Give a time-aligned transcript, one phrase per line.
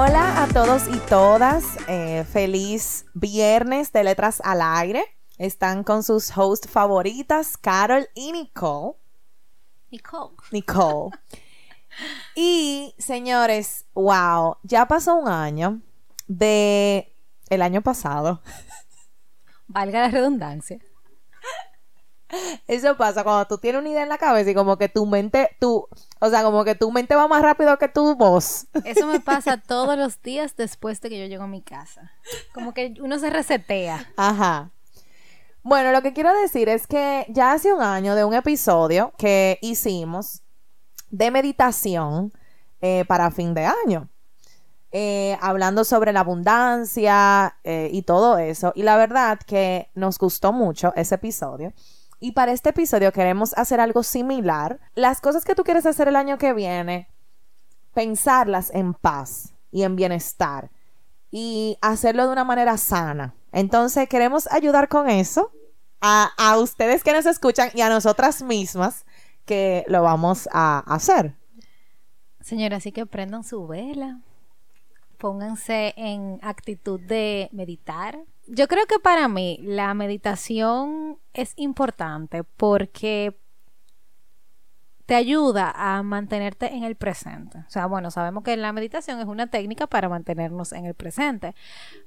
[0.00, 1.64] Hola a todos y todas.
[1.88, 5.04] Eh, feliz viernes de Letras al Aire.
[5.38, 8.96] Están con sus hosts favoritas, Carol y Nicole.
[9.90, 10.36] Nicole.
[10.52, 11.10] Nicole.
[12.36, 15.80] y señores, wow, ya pasó un año
[16.28, 17.12] de
[17.48, 18.40] el año pasado.
[19.66, 20.78] Valga la redundancia.
[22.66, 25.56] Eso pasa cuando tú tienes una idea en la cabeza y como que tu mente,
[25.60, 25.88] tu,
[26.20, 28.66] o sea, como que tu mente va más rápido que tu voz.
[28.84, 32.12] Eso me pasa todos los días después de que yo llego a mi casa.
[32.52, 34.12] Como que uno se resetea.
[34.16, 34.70] Ajá.
[35.62, 39.58] Bueno, lo que quiero decir es que ya hace un año de un episodio que
[39.60, 40.42] hicimos
[41.10, 42.32] de meditación
[42.80, 44.08] eh, para fin de año.
[44.90, 48.72] Eh, hablando sobre la abundancia eh, y todo eso.
[48.74, 51.72] Y la verdad que nos gustó mucho ese episodio.
[52.20, 54.80] Y para este episodio queremos hacer algo similar.
[54.94, 57.08] Las cosas que tú quieres hacer el año que viene,
[57.94, 60.70] pensarlas en paz y en bienestar
[61.30, 63.34] y hacerlo de una manera sana.
[63.52, 65.52] Entonces queremos ayudar con eso
[66.00, 69.04] a, a ustedes que nos escuchan y a nosotras mismas
[69.44, 71.34] que lo vamos a hacer.
[72.40, 74.20] Señora, así que prendan su vela,
[75.18, 78.18] pónganse en actitud de meditar,
[78.48, 83.38] yo creo que para mí la meditación es importante porque
[85.08, 87.58] te ayuda a mantenerte en el presente.
[87.66, 91.54] O sea, bueno, sabemos que la meditación es una técnica para mantenernos en el presente,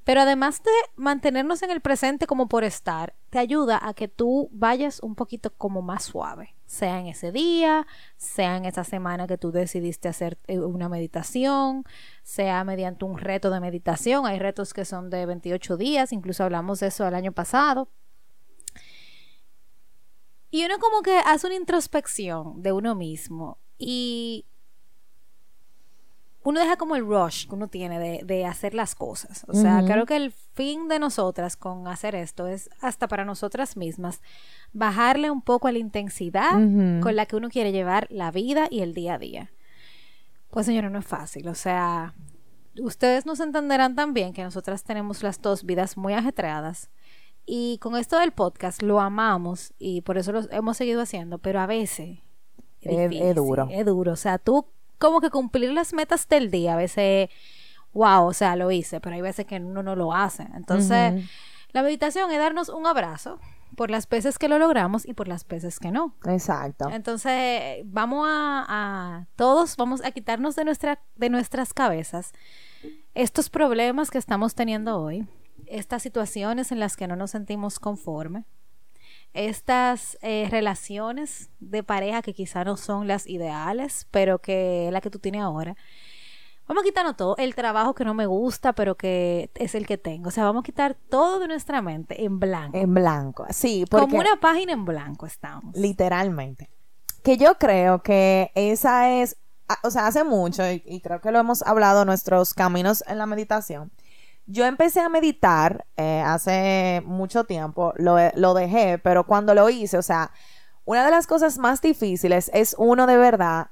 [0.03, 4.50] pero además de mantenernos en el presente como por estar, te ayuda a que tú
[4.51, 9.37] vayas un poquito como más suave, sea en ese día, sea en esa semana que
[9.37, 11.83] tú decidiste hacer eh, una meditación,
[12.23, 14.25] sea mediante un reto de meditación.
[14.25, 17.89] Hay retos que son de 28 días, incluso hablamos de eso el año pasado.
[20.49, 24.45] Y uno como que hace una introspección de uno mismo y
[26.44, 29.46] uno deja como el rush que uno tiene de, hacer las cosas.
[29.47, 33.78] O sea, creo que el fin de nosotras con hacer esto es hasta para nosotras
[33.78, 34.22] mismas
[34.74, 36.53] bajarle un poco a la intensidad
[37.01, 39.51] con la que uno quiere llevar la vida y el día a día.
[40.50, 41.47] Pues señora, no es fácil.
[41.47, 42.16] O sea,
[42.80, 46.90] ustedes nos entenderán también que nosotras tenemos las dos vidas muy ajetreadas
[47.46, 51.59] y con esto del podcast lo amamos y por eso lo hemos seguido haciendo, pero
[51.59, 52.19] a veces
[52.81, 53.68] es, duro.
[53.69, 54.13] Es duro.
[54.13, 54.66] O sea, tú
[55.01, 57.29] como que cumplir las metas del día, a veces,
[57.91, 60.47] wow, o sea, lo hice, pero hay veces que uno no lo hace.
[60.56, 61.28] Entonces,
[61.72, 63.39] la meditación es darnos un abrazo
[63.75, 66.13] por las veces que lo logramos y por las veces que no.
[66.25, 66.89] Exacto.
[66.91, 72.31] Entonces, vamos a, a todos, vamos a quitarnos de, nuestra, de nuestras cabezas
[73.16, 75.28] estos problemas que estamos teniendo hoy
[75.66, 78.45] estas situaciones en las que no nos sentimos conforme,
[79.34, 85.02] estas eh, relaciones de pareja que quizá no son las ideales, pero que es la
[85.02, 85.75] que tú tienes ahora.
[86.68, 89.97] Vamos a quitarnos todo, el trabajo que no me gusta, pero que es el que
[89.97, 90.30] tengo.
[90.30, 92.78] O sea, vamos a quitar todo de nuestra mente en blanco.
[92.78, 93.84] En blanco, sí.
[93.90, 95.75] Como una página en blanco estamos.
[95.75, 96.69] Literalmente.
[97.24, 99.38] Que yo creo que esa es,
[99.84, 103.92] o sea, hace mucho, y creo que lo hemos hablado nuestros caminos en la meditación,
[104.46, 110.02] yo empecé a meditar eh, hace mucho tiempo, lo, dejé, pero cuando lo hice, o
[110.02, 110.31] sea,
[110.85, 113.68] una de las cosas más difíciles es uno de verdad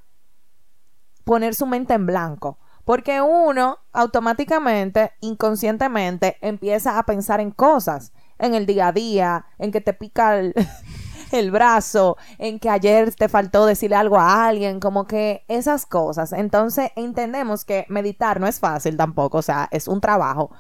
[1.24, 2.60] poner su mente en blanco.
[2.86, 9.72] Porque uno automáticamente, inconscientemente, empieza a pensar en cosas, en el día a día, en
[9.72, 10.56] que te pica el,
[11.32, 16.34] el brazo, en que ayer te faltó decirle algo a alguien, como que esas cosas.
[16.34, 20.52] Entonces entendemos que meditar no es fácil tampoco, o sea, es un trabajo,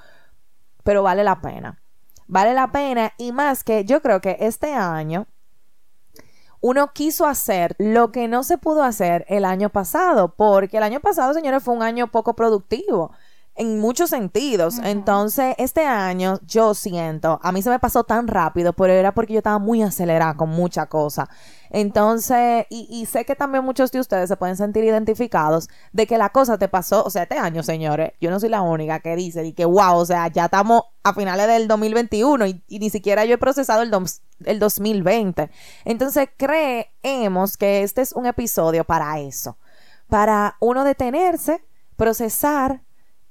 [0.89, 1.79] pero vale la pena.
[2.25, 5.27] Vale la pena y más que yo creo que este año
[6.61, 10.99] uno quiso hacer lo que no se pudo hacer el año pasado, porque el año
[10.99, 13.11] pasado, señores, fue un año poco productivo.
[13.59, 14.79] En muchos sentidos.
[14.83, 19.33] Entonces, este año yo siento, a mí se me pasó tan rápido, pero era porque
[19.33, 21.29] yo estaba muy acelerada con mucha cosa.
[21.69, 26.17] Entonces, y, y, sé que también muchos de ustedes se pueden sentir identificados de que
[26.17, 29.15] la cosa te pasó, o sea, este año, señores, yo no soy la única que
[29.17, 32.89] dice y que, wow, o sea, ya estamos a finales del 2021 y, y ni
[32.89, 33.91] siquiera yo he procesado el,
[34.45, 35.51] el 2020.
[35.83, 39.57] Entonces, creemos que este es un episodio para eso,
[40.07, 41.61] para uno detenerse,
[41.97, 42.81] procesar,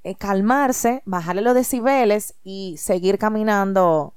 [0.03, 4.15] eh, calmarse, bajarle los decibeles y seguir caminando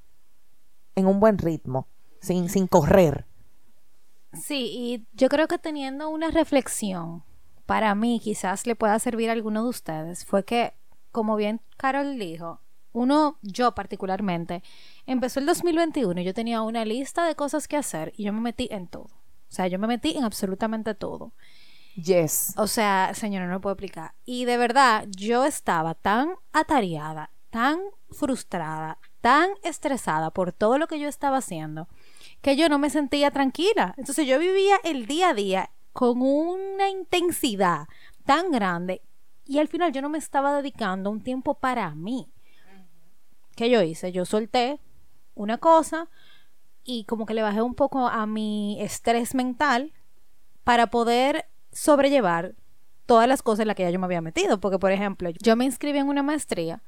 [0.94, 1.88] en un buen ritmo,
[2.20, 3.26] sin, sin correr.
[4.32, 7.23] Sí, y yo creo que teniendo una reflexión,
[7.67, 10.75] para mí quizás le pueda servir a alguno de ustedes, fue que,
[11.11, 12.61] como bien Carol dijo,
[12.93, 14.62] uno, yo particularmente,
[15.06, 18.40] empezó el 2021 y yo tenía una lista de cosas que hacer y yo me
[18.40, 19.05] metí en todo.
[19.05, 21.32] O sea, yo me metí en absolutamente todo.
[21.96, 22.54] Yes.
[22.56, 24.14] O sea, señora, no puedo explicar.
[24.24, 27.80] Y de verdad, yo estaba tan atareada, tan
[28.10, 31.88] frustrada, tan estresada por todo lo que yo estaba haciendo
[32.42, 33.94] que yo no me sentía tranquila.
[33.96, 37.86] Entonces yo vivía el día a día con una intensidad
[38.26, 39.00] tan grande
[39.46, 42.28] y al final yo no me estaba dedicando un tiempo para mí.
[43.56, 44.12] ¿Qué yo hice?
[44.12, 44.80] Yo solté
[45.34, 46.08] una cosa
[46.84, 49.92] y como que le bajé un poco a mi estrés mental
[50.64, 52.54] para poder sobrellevar
[53.06, 54.60] todas las cosas en las que ya yo me había metido.
[54.60, 56.82] Porque, por ejemplo, yo me inscribí en una maestría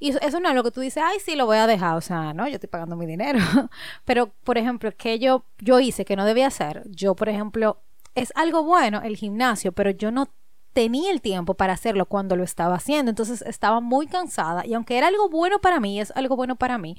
[0.00, 1.96] y eso no es lo que tú dices, ay, sí, lo voy a dejar.
[1.96, 3.38] O sea, no, yo estoy pagando mi dinero.
[4.04, 6.84] Pero, por ejemplo, que yo, yo hice que no debía hacer.
[6.90, 7.80] Yo, por ejemplo,
[8.14, 10.28] es algo bueno el gimnasio, pero yo no
[10.72, 13.10] tenía el tiempo para hacerlo cuando lo estaba haciendo.
[13.10, 14.64] Entonces estaba muy cansada.
[14.66, 16.96] Y aunque era algo bueno para mí, es algo bueno para mí,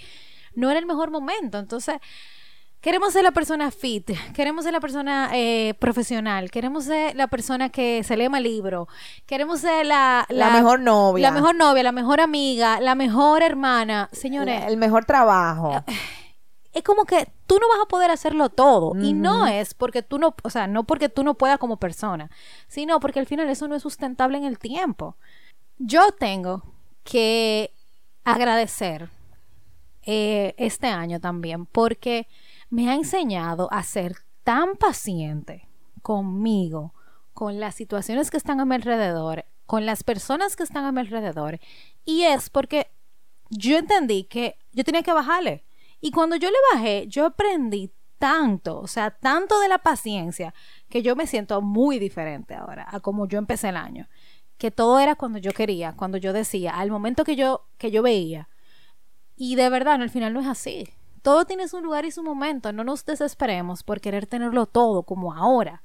[0.55, 1.57] no era el mejor momento.
[1.57, 1.97] Entonces
[2.81, 7.67] Queremos ser la persona fit, queremos ser la persona eh, profesional, queremos ser la persona
[7.67, 8.87] que se lee más libro,
[9.25, 11.29] queremos ser la, la, mejor novia.
[11.29, 14.07] La mejor novia, la mejor amiga, la mejor hermana.
[14.13, 14.63] Señores.
[14.65, 15.83] El, mejor trabajo.
[15.87, 15.93] Eh,
[16.71, 18.93] es como que tú no vas a poder hacerlo todo.
[18.97, 22.31] Y no es porque tú no, o sea, no porque tú no puedas como persona,
[22.69, 25.17] sino porque al final eso no es sustentable en el tiempo.
[25.79, 26.63] Yo tengo
[27.03, 27.73] que
[28.23, 29.09] agradecer
[30.03, 32.27] eh, este año también, porque
[32.69, 35.67] me ha enseñado a ser tan paciente
[36.01, 36.93] conmigo,
[37.33, 40.99] con las situaciones que están a mi alrededor, con las personas que están a mi
[40.99, 41.59] alrededor.
[42.03, 42.91] Y es porque
[43.49, 45.63] yo entendí que yo tenía que bajarle.
[46.01, 50.53] Y cuando yo le bajé, yo aprendí tanto, o sea, tanto de la paciencia,
[50.89, 54.09] que yo me siento muy diferente ahora a como yo empecé el año.
[54.57, 58.01] Que todo era cuando yo quería, cuando yo decía, al momento que yo, que yo
[58.03, 58.49] veía.
[59.37, 60.89] Y de verdad, no, al final no es así
[61.19, 62.73] todo tiene su lugar y su momento.
[62.73, 65.81] No nos desesperemos por querer tenerlo todo como ahora.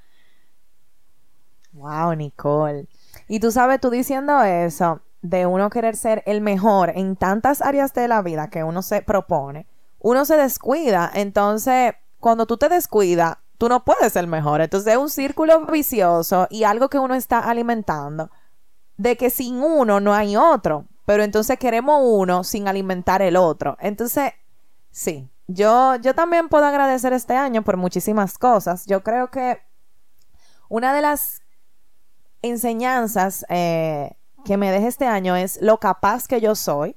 [1.72, 2.88] Wow, Nicole.
[3.28, 7.92] Y tú sabes, tú diciendo eso, de uno querer ser el mejor en tantas áreas
[7.94, 9.66] de la vida que uno se propone,
[9.98, 11.10] uno se descuida.
[11.14, 14.60] Entonces, cuando tú te descuidas, tú no puedes ser mejor.
[14.60, 18.31] Entonces, es un círculo vicioso y algo que uno está alimentando
[18.96, 20.86] de que sin uno no hay otro.
[21.06, 23.76] Pero entonces queremos uno sin alimentar el otro.
[23.81, 24.32] Entonces,
[24.94, 28.87] Sí, yo, yo también puedo agradecer este año por muchísimas cosas.
[28.87, 29.58] Yo creo que
[30.69, 31.43] una de las
[32.43, 36.94] enseñanzas eh, que me deja este año es lo capaz que yo soy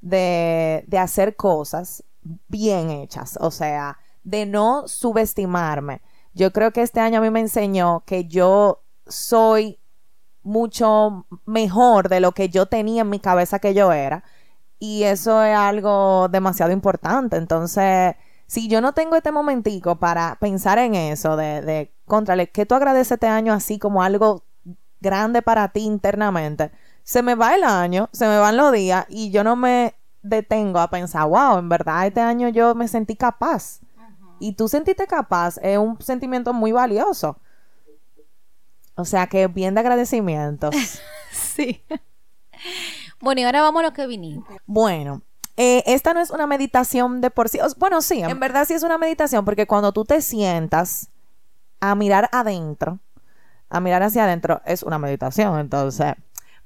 [0.00, 2.02] de, de hacer cosas
[2.48, 6.02] bien hechas, o sea, de no subestimarme.
[6.34, 9.78] Yo creo que este año a mí me enseñó que yo soy
[10.42, 14.24] mucho mejor de lo que yo tenía en mi cabeza que yo era
[14.78, 17.36] y eso es algo demasiado importante.
[17.36, 18.14] Entonces,
[18.46, 22.74] si yo no tengo este momentico para pensar en eso, de, de contrale, que tú
[22.74, 24.44] agradeces este año así como algo
[25.00, 26.70] grande para ti internamente,
[27.02, 30.80] se me va el año, se me van los días y yo no me detengo
[30.80, 33.80] a pensar, wow, en verdad este año yo me sentí capaz.
[34.38, 37.38] Y tú sentiste capaz es un sentimiento muy valioso.
[38.96, 40.74] O sea que bien de agradecimientos.
[41.32, 41.82] sí.
[43.20, 44.44] Bueno, y ahora vamos a lo que vinimos.
[44.66, 45.22] Bueno,
[45.56, 47.58] eh, esta no es una meditación de por sí.
[47.78, 51.08] Bueno, sí, en verdad sí es una meditación porque cuando tú te sientas
[51.80, 53.00] a mirar adentro,
[53.70, 56.14] a mirar hacia adentro, es una meditación, entonces.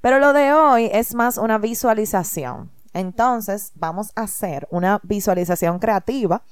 [0.01, 2.71] Pero lo de hoy es más una visualización.
[2.93, 6.43] Entonces, vamos a hacer una visualización creativa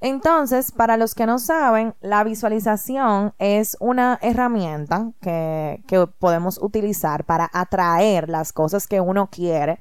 [0.00, 5.82] entonces, para los que no saben, la visualización es una herramienta que,
[6.18, 9.80] podemos utilizar para atraer las cosas que uno quiere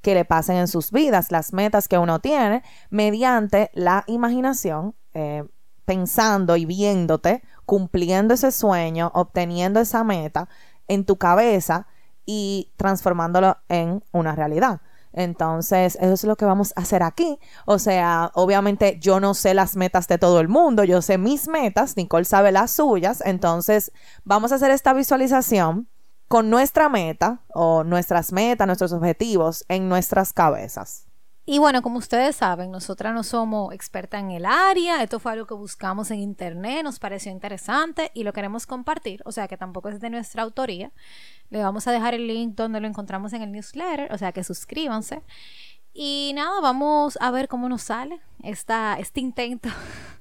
[0.00, 5.44] que le pasen en sus vidas, las metas que uno tiene, mediante la imaginación, eh,
[5.84, 10.48] pensando y viéndote, cumpliendo ese sueño, obteniendo esa meta
[10.86, 11.86] en tu cabeza
[12.24, 14.80] y transformándolo en una realidad.
[15.18, 17.40] Entonces, eso es lo que vamos a hacer aquí.
[17.66, 21.48] O sea, obviamente yo no sé las metas de todo el mundo, yo sé mis
[21.48, 23.20] metas, Nicole sabe las suyas.
[23.26, 23.90] Entonces,
[24.24, 25.88] vamos a hacer esta visualización
[26.28, 31.07] con nuestra meta o nuestras metas, nuestros objetivos en nuestras cabezas.
[31.50, 35.46] Y bueno, como ustedes saben, nosotras no somos expertas en el área, esto fue algo
[35.46, 39.88] que buscamos en internet, nos pareció interesante y lo queremos compartir, o sea que tampoco
[39.88, 40.92] es de nuestra autoría.
[41.48, 44.44] Le vamos a dejar el link donde lo encontramos en el newsletter, o sea que
[44.44, 45.22] suscríbanse.
[45.94, 49.70] Y nada, vamos a ver cómo nos sale este intento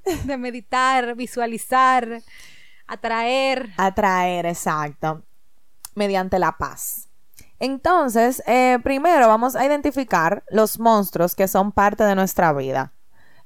[0.24, 2.22] de meditar, visualizar,
[2.88, 3.74] atraer.
[3.76, 5.24] Atraer, exacto.
[5.94, 7.07] Mediante la paz.
[7.60, 12.94] Entonces, eh, primero vamos a identificar los monstruos que son parte de nuestra vida.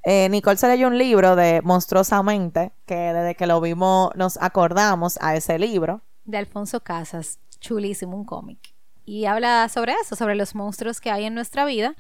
[0.03, 5.18] Eh, Nicole se leyó un libro de Monstruosamente, que desde que lo vimos nos acordamos
[5.22, 6.01] a ese libro.
[6.25, 8.74] De Alfonso Casas, chulísimo, un cómic.
[9.06, 11.96] Y habla sobre eso, sobre los monstruos que hay en nuestra vida.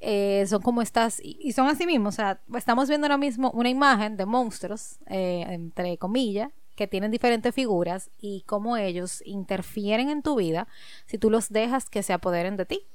[0.00, 3.68] Eh, son como estas, y son así mismo, o sea, estamos viendo ahora mismo una
[3.68, 10.36] imagen de monstruos, entre comillas, que tienen diferentes figuras y cómo ellos interfieren en tu
[10.36, 10.68] vida
[11.06, 12.86] si tú los dejas que se apoderen de ti.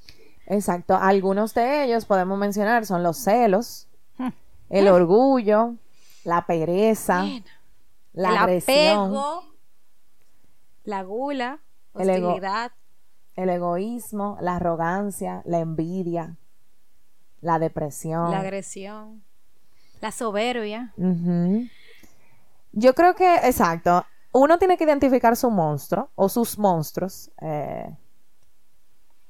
[0.48, 0.96] Exacto.
[0.96, 4.30] Algunos de ellos podemos mencionar son los celos, hmm.
[4.70, 5.76] el orgullo,
[6.24, 7.26] la pereza,
[8.14, 9.44] la el agresión, apego,
[10.86, 11.60] la gula,
[11.92, 12.72] hostilidad,
[13.36, 16.38] el, egoísmo, la arrogancia, la envidia,
[17.42, 19.26] la depresión, la agresión,
[20.00, 20.94] la soberbia.
[22.74, 27.32] Yo creo que, exacto, uno tiene que identificar su monstruo o sus monstruos.
[27.40, 27.96] Eh,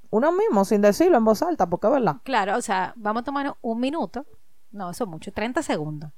[0.09, 2.17] uno mismo, sin decirlo en voz alta, porque es verdad.
[2.23, 4.25] Claro, o sea, vamos a tomar un minuto,
[4.71, 6.11] no, eso mucho, 30 segundos,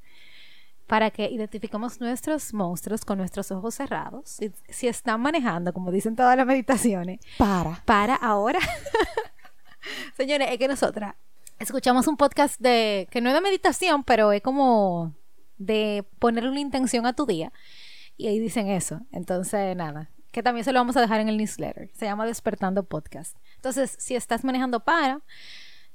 [0.85, 4.29] para que identifiquemos nuestros monstruos con nuestros ojos cerrados.
[4.29, 7.81] Si, si están manejando, como dicen todas las meditaciones, para.
[7.85, 8.59] Para ahora.
[10.15, 11.15] Señores, es que nosotras
[11.57, 15.13] escuchamos un podcast de, que no es de meditación, pero es como
[15.57, 17.51] de poner una intención a tu día.
[18.17, 19.01] Y ahí dicen eso.
[19.11, 21.89] Entonces, nada, que también se lo vamos a dejar en el newsletter.
[21.93, 23.37] Se llama Despertando Podcast.
[23.55, 25.21] Entonces, si estás manejando para,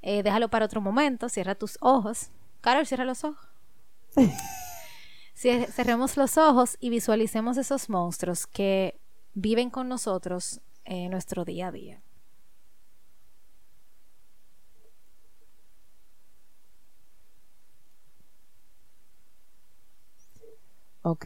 [0.01, 2.29] eh, déjalo para otro momento, cierra tus ojos.
[2.61, 3.47] Carol, cierra los ojos.
[5.33, 8.99] Cerremos los ojos y visualicemos esos monstruos que
[9.33, 12.01] viven con nosotros en nuestro día a día.
[21.03, 21.25] Ok.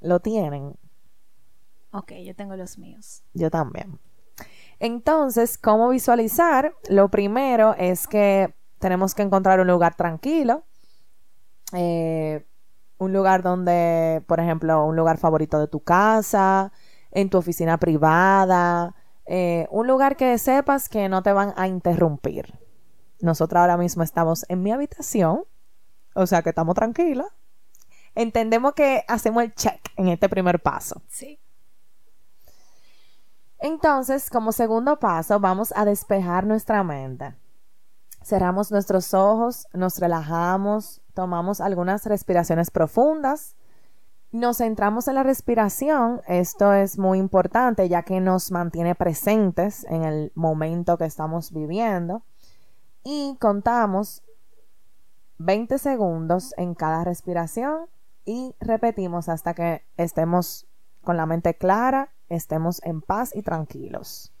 [0.00, 0.74] ¿Lo tienen?
[1.90, 3.22] Ok, yo tengo los míos.
[3.34, 3.98] Yo también.
[4.78, 6.74] Entonces, ¿cómo visualizar?
[6.88, 10.64] Lo primero es que tenemos que encontrar un lugar tranquilo.
[11.72, 12.46] Eh,
[12.98, 16.72] un lugar donde, por ejemplo, un lugar favorito de tu casa,
[17.10, 18.94] en tu oficina privada,
[19.26, 22.54] eh, un lugar que sepas que no te van a interrumpir.
[23.20, 25.44] Nosotros ahora mismo estamos en mi habitación
[26.18, 27.28] o sea que estamos tranquilas.
[28.14, 31.00] Entendemos que hacemos el check en este primer paso.
[31.08, 31.38] Sí.
[33.60, 37.36] Entonces, como segundo paso, vamos a despejar nuestra mente.
[38.22, 43.56] Cerramos nuestros ojos, nos relajamos, tomamos algunas respiraciones profundas,
[44.32, 46.20] nos centramos en la respiración.
[46.26, 52.22] Esto es muy importante ya que nos mantiene presentes en el momento que estamos viviendo.
[53.04, 54.22] Y contamos
[55.38, 57.86] 20 segundos en cada respiración
[58.24, 60.66] y repetimos hasta que estemos
[61.02, 64.32] con la mente clara, estemos en paz y tranquilos.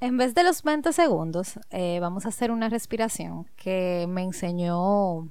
[0.00, 5.30] En vez de los 20 segundos, eh, vamos a hacer una respiración que me enseñó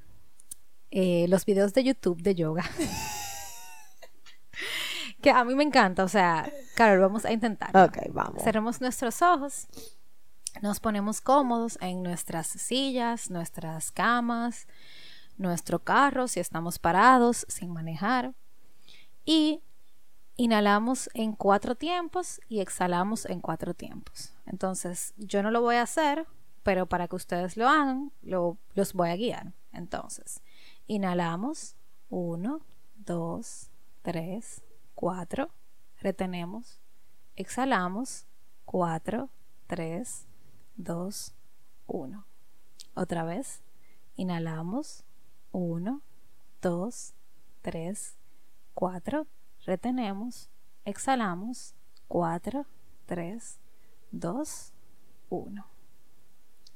[0.92, 2.64] eh, los videos de YouTube de yoga.
[5.22, 7.76] que a mí me encanta, o sea, claro, vamos a intentar.
[7.76, 8.44] Ok, vamos.
[8.44, 9.68] Cerremos nuestros ojos,
[10.62, 14.68] nos ponemos cómodos en nuestras sillas, nuestras camas,
[15.38, 18.34] nuestro carro si estamos parados sin manejar.
[19.26, 19.62] Y
[20.38, 24.34] inhalamos en cuatro tiempos y exhalamos en cuatro tiempos.
[24.46, 26.28] Entonces, yo no lo voy a hacer,
[26.64, 29.54] pero para que ustedes lo hagan, lo, los voy a guiar.
[29.72, 30.42] Entonces,
[30.88, 31.76] inhalamos,
[32.10, 32.62] uno,
[32.96, 33.70] dos,
[34.02, 34.64] tres,
[34.94, 35.50] cuatro,
[36.00, 36.80] retenemos,
[37.36, 38.26] exhalamos,
[38.66, 39.30] cuatro,
[39.68, 40.28] tres,
[40.76, 41.34] dos,
[41.88, 42.26] uno.
[42.94, 43.62] Otra vez,
[44.16, 45.04] inhalamos,
[45.56, 46.02] 1,
[46.62, 47.14] 2,
[47.62, 48.18] 3,
[48.74, 49.26] 4.
[49.66, 50.50] Retenemos.
[50.84, 51.74] Exhalamos.
[52.10, 52.66] 4,
[53.06, 53.60] 3,
[54.12, 54.74] 2,
[55.30, 55.66] 1.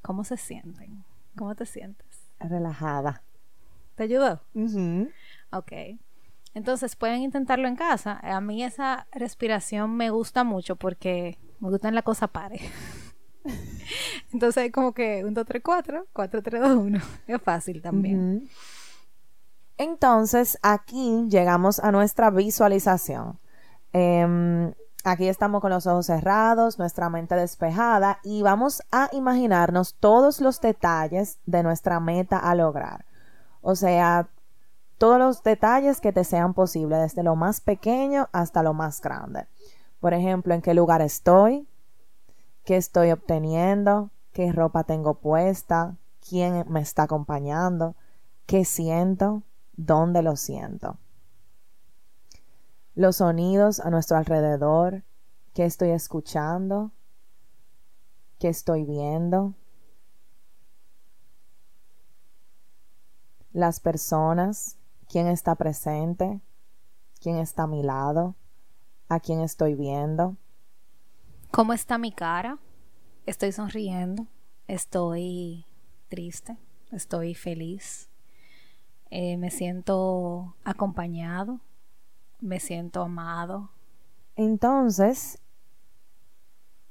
[0.02, 1.04] ¿Cómo se sienten?
[1.36, 2.32] ¿Cómo te sientes?
[2.40, 3.22] Relajada.
[3.96, 4.42] ¿Te ayudó?
[4.54, 5.10] Uh
[5.52, 5.74] Ok.
[6.54, 8.18] Entonces pueden intentarlo en casa.
[8.24, 12.62] A mí esa respiración me gusta mucho porque me gustan la cosa pare.
[14.34, 17.00] Entonces hay como que 1, 2, 3, 4, 4, 3, 2, 1.
[17.28, 18.50] Es fácil también.
[19.78, 23.40] Entonces aquí llegamos a nuestra visualización.
[23.94, 24.74] Em,
[25.06, 30.60] aquí estamos con los ojos cerrados, nuestra mente despejada y vamos a imaginarnos todos los
[30.60, 33.06] detalles de nuestra meta a lograr.
[33.62, 34.28] O sea,
[34.98, 39.48] todos los detalles que te sean posibles, desde lo más pequeño hasta lo más grande.
[40.02, 41.69] Por ejemplo, en qué lugar estoy,
[42.70, 47.96] qué estoy obteniendo, qué ropa tengo puesta, quién me está acompañando,
[48.46, 49.42] qué siento,
[49.76, 51.00] dónde lo siento.
[52.94, 55.04] Los sonidos a nuestro alrededor,
[55.56, 56.92] qué estoy escuchando,
[58.38, 59.56] qué estoy viendo.
[63.52, 66.40] Las personas, quién está presente,
[67.20, 68.36] quién está a mi lado,
[69.08, 70.38] a quién estoy viendo.
[71.52, 72.60] ¿Cómo está mi cara?
[73.26, 74.28] Estoy sonriendo,
[74.68, 75.66] estoy
[76.08, 76.58] triste,
[76.92, 78.08] estoy feliz,
[79.10, 81.60] eh, me siento acompañado,
[82.40, 83.72] me siento amado.
[84.36, 85.40] Entonces,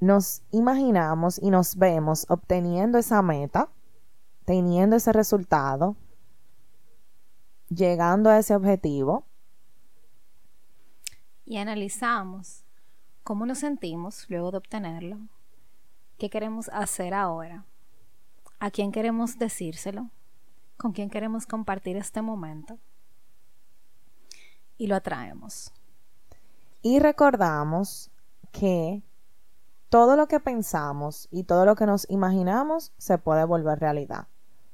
[0.00, 3.70] nos imaginamos y nos vemos obteniendo esa meta,
[4.44, 5.94] teniendo ese resultado,
[7.68, 9.24] llegando a ese objetivo.
[11.44, 12.64] Y analizamos
[13.28, 15.18] cómo nos sentimos luego de obtenerlo,
[16.16, 17.66] qué queremos hacer ahora,
[18.58, 20.08] a quién queremos decírselo,
[20.78, 22.78] con quién queremos compartir este momento
[24.78, 25.74] y lo atraemos.
[26.80, 28.10] Y recordamos
[28.50, 29.02] que
[29.90, 34.28] todo lo que pensamos y todo lo que nos imaginamos se puede volver realidad.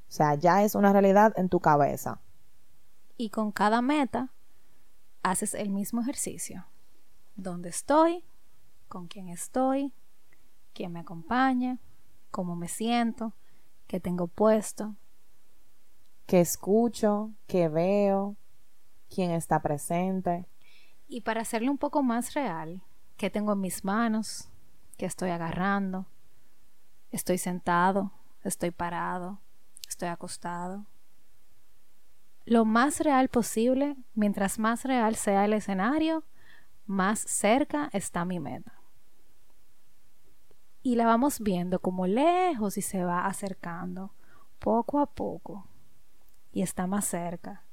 [0.08, 2.20] O sea, ya es una realidad en tu cabeza.
[3.16, 4.28] Y con cada meta
[5.24, 6.66] haces el mismo ejercicio.
[7.34, 8.24] ¿Dónde estoy?
[8.88, 9.92] ¿Con quién estoy?
[10.72, 11.78] ¿Quién me acompaña?
[12.30, 13.32] ¿Cómo me siento?
[13.86, 14.96] ¿Qué tengo puesto?
[16.26, 17.32] ¿Qué escucho?
[17.46, 18.36] ¿Qué veo?
[19.08, 20.46] ¿Quién está presente?
[21.06, 22.82] Y para hacerlo un poco más real,
[23.16, 24.48] ¿qué tengo en mis manos?
[24.96, 26.06] ¿Qué estoy agarrando?
[27.10, 28.12] ¿Estoy sentado?
[28.42, 29.40] ¿Estoy parado?
[29.88, 30.86] ¿Estoy acostado?
[32.44, 36.24] lo más real posible, mientras más real sea el escenario,
[36.86, 38.72] más cerca está mi meta.
[40.82, 44.12] Y la vamos viendo como lejos y se va acercando,
[44.58, 45.66] poco a poco,
[46.52, 47.64] y está más cerca.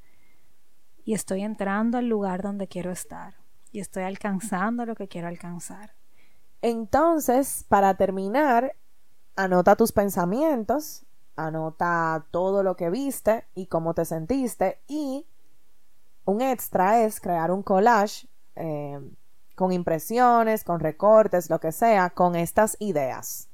[1.04, 3.36] Y estoy entrando al lugar donde quiero estar,
[3.71, 5.93] y estoy alcanzando lo que quiero alcanzar.
[6.62, 8.76] Entonces, para terminar,
[9.36, 15.26] anota tus pensamientos, anota todo lo que viste y cómo te sentiste y
[16.26, 18.99] un extra es crear un collage eh,
[19.55, 23.49] con impresiones, con recortes, lo que sea, con estas ideas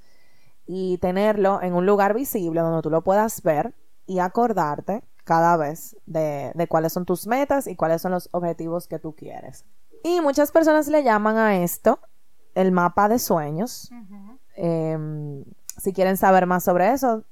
[0.68, 3.74] y tenerlo en un lugar visible donde tú lo puedas ver
[4.06, 9.00] y acordarte cada vez de, cuáles son tus metas y cuáles son los objetivos que
[9.00, 9.66] tú quieres.
[10.04, 12.00] Y muchas personas le llaman a esto
[12.54, 13.92] el mapa de sueños.
[14.56, 15.44] Em,
[15.78, 17.24] si quieren saber más sobre eso,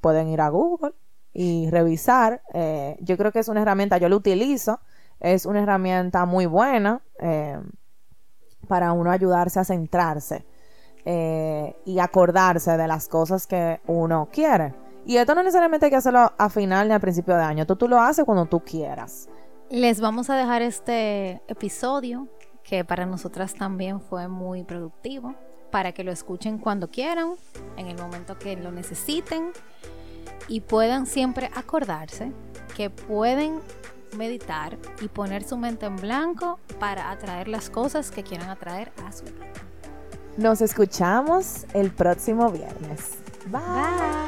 [0.00, 0.92] pueden ir a Google
[1.32, 2.42] y revisar.
[2.52, 4.80] Eh, yo creo que es una herramienta, yo lo utilizo,
[5.20, 7.58] es una herramienta muy buena eh,
[8.66, 10.44] para uno ayudarse a centrarse
[11.04, 14.74] eh, y acordarse de las cosas que uno quiere.
[15.06, 17.88] Y esto no necesariamente hay que hacerlo a final ni al principio de año, tú
[17.88, 19.28] lo haces cuando tú quieras.
[19.70, 22.28] Les vamos a dejar este episodio
[22.62, 25.34] que para nosotras también fue muy productivo
[25.70, 27.34] para que lo escuchen cuando quieran,
[27.76, 29.52] en el momento que lo necesiten
[30.48, 32.32] y puedan siempre acordarse
[32.76, 33.60] que pueden
[34.16, 39.12] meditar y poner su mente en blanco para atraer las cosas que quieran atraer a
[39.12, 39.52] su vida.
[40.36, 43.18] Nos escuchamos el próximo viernes.
[43.50, 44.27] Bye.